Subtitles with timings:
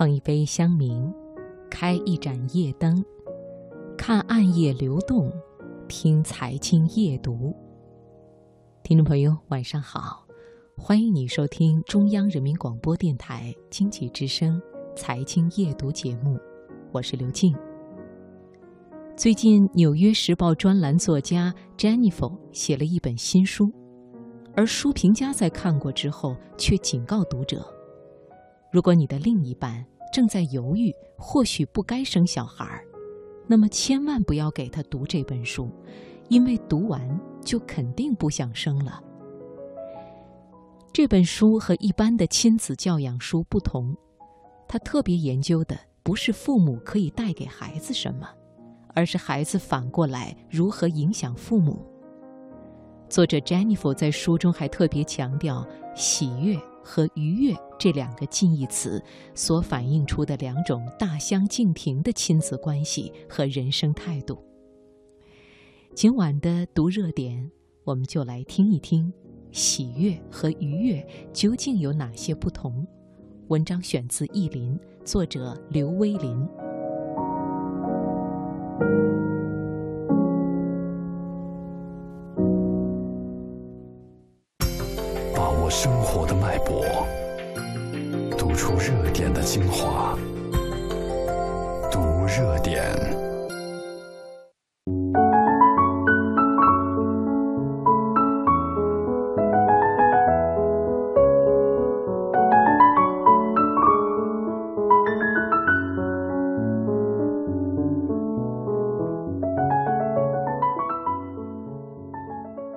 [0.00, 1.12] 碰一杯香茗，
[1.68, 3.04] 开一盏夜灯，
[3.98, 5.30] 看暗夜流动，
[5.88, 7.54] 听财经夜读。
[8.82, 10.26] 听众朋友，晚上好，
[10.74, 14.58] 欢迎你收听中央人民广播电台经济之声
[14.96, 16.38] 财经夜读节目，
[16.92, 17.54] 我是刘静。
[19.14, 23.70] 最近，《纽约时报》专栏作家 Jennifer 写了一本新书，
[24.56, 27.62] 而书评家在看过之后却警告读者。
[28.70, 32.84] 如果你的另一半正在犹豫，或许不该生小孩儿，
[33.46, 35.68] 那么千万不要给他读这本书，
[36.28, 39.02] 因为读完就肯定不想生了。
[40.92, 43.96] 这本书和一般的亲子教养书不同，
[44.68, 48.28] 它特别研究的不是父母可以带给孩子什么，
[48.94, 51.84] 而是孩子反过来如何影响父母。
[53.08, 55.66] 作者 Jennifer 在书中还特别强调
[55.96, 56.56] 喜悦。
[56.82, 59.02] 和愉悦这两个近义词
[59.34, 64.38] 所反映出的两种大相径庭的亲子关系和人生态度。
[65.94, 67.50] 今晚的读热点，
[67.84, 69.12] 我们就来听一听
[69.52, 72.86] 喜悦和愉悦究竟有哪些不同。
[73.48, 76.48] 文章选自《意林》，作者刘威林。
[85.70, 86.84] 生活的脉搏，
[88.36, 90.18] 读出热点的精华。
[91.92, 92.82] 读热点。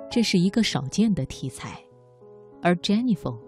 [0.08, 1.84] 这是一个少见的题材。
[2.64, 3.38] 而 Jennifer，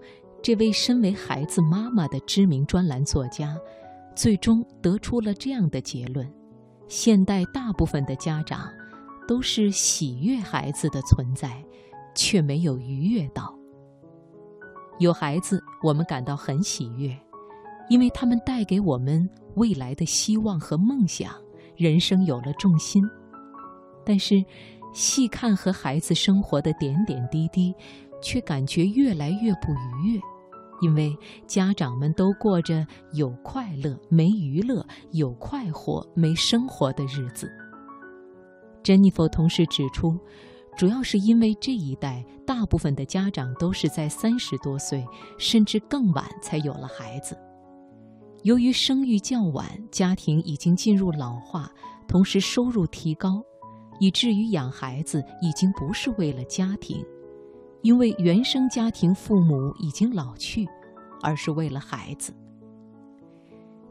[0.42, 3.56] 这位身为孩子妈妈的知名专栏作家，
[4.14, 6.30] 最终得出了这样的结论：
[6.86, 8.68] 现代大部分的家长
[9.26, 11.64] 都是喜悦孩子的存在，
[12.14, 13.58] 却没有愉悦到。
[14.98, 17.16] 有孩子，我们感到很喜悦，
[17.88, 21.32] 因为他们带给我们未来的希望和梦想，
[21.74, 23.02] 人生有了重心。
[24.04, 24.44] 但是，
[24.92, 27.74] 细看和孩子生活的点点滴滴。
[28.22, 30.20] 却感觉越来越不愉悦，
[30.80, 31.16] 因为
[31.46, 37.50] 家长们都过着有快乐没娱乐、有快活没生活的日子。
[38.82, 40.18] 珍妮佛同时指出，
[40.76, 45.04] 主要是因为这一代大部分的家长都是在三十多岁
[45.38, 47.36] 甚至更晚才有了孩子，
[48.44, 51.68] 由于生育较晚，家庭已经进入老化，
[52.06, 53.42] 同时收入提高，
[53.98, 57.04] 以至于养孩子已经不是为了家庭。
[57.86, 60.66] 因为原生家庭父母已经老去，
[61.22, 62.34] 而是为了孩子。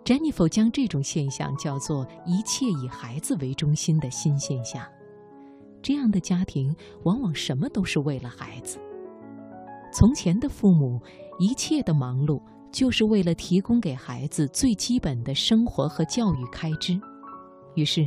[0.04, 4.86] Jennifer 将这种现象叫做“一切以孩子为中心”的新现象。
[5.82, 6.76] 这样的家庭
[7.06, 8.78] 往往什么都是为了孩子。
[9.94, 11.00] 从前的父母
[11.40, 12.42] 一切的忙碌
[12.74, 17.00] 就是为了提供给孩子最基本的生活和教育开支。
[17.76, 18.06] 于是，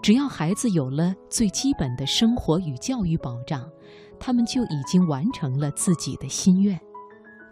[0.00, 3.68] 只要孩子有了最基本的生活与教育保障。
[4.18, 6.78] 他们就已经完成了自己的心愿，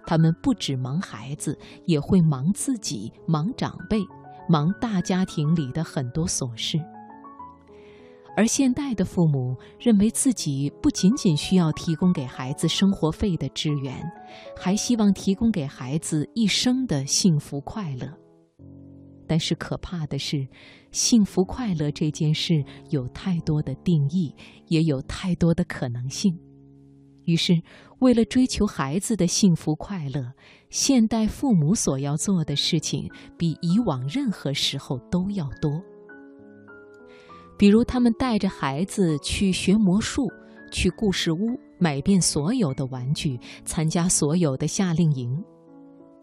[0.07, 3.99] 他们不只忙孩子，也会忙自己、忙长辈、
[4.49, 6.79] 忙大家庭里的很多琐事。
[8.35, 14.03] 而现代的父母认为自己不仅仅需要提供给孩子生活费的支援，
[14.57, 18.09] 还希望提供给孩子一生的幸福快乐。
[19.29, 20.49] 但是可怕的是，
[20.91, 24.35] 幸福快乐这件事有太多的定义，
[24.67, 26.39] 也有太多的可能性。
[27.25, 27.61] 于是，
[28.01, 30.33] 为了追求孩子的幸福快乐，
[30.71, 35.71] 现代父母所要做的事情比以往任何时候都要多。
[37.57, 40.27] 比如，他们带着孩子去学魔术，
[40.73, 41.39] 去故事屋
[41.79, 45.31] 买遍所有的玩具，参加所有的夏令营。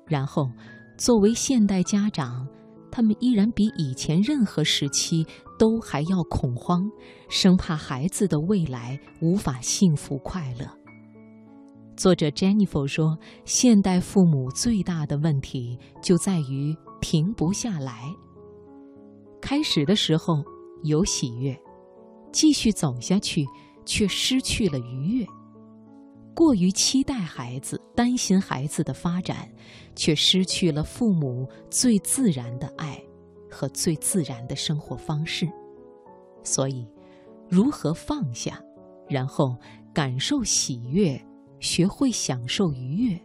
[0.06, 0.50] 然后，
[0.98, 2.46] 作为现代家长，
[2.92, 5.26] 他们依然比以前任何时期
[5.58, 6.82] 都还要恐慌，
[7.30, 10.79] 生怕孩子的未来无法幸福快乐。
[12.00, 18.04] 作者 Jennifer 说：“现代父母最大的问题就在于停不下来。
[19.42, 20.42] 开始的时候
[20.84, 21.54] 有喜悦，
[22.32, 23.46] 继续走下去
[23.86, 25.26] 却失去了愉悦；
[26.34, 29.52] 过于期待孩子，担心孩子的发展，
[29.94, 32.98] 却失去了父母最自然的爱
[33.52, 35.46] 和最自然的生活方式。
[36.46, 36.88] 所以，
[37.50, 38.58] 如何放下，
[39.10, 39.54] 然后
[39.94, 41.22] 感受喜悦？”
[41.60, 43.22] 学会享受愉悦，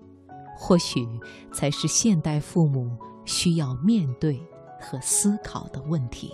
[0.57, 1.07] 或许
[1.53, 2.91] 才是现代父母
[3.25, 4.41] 需要面对
[4.81, 6.33] 和思考的问题。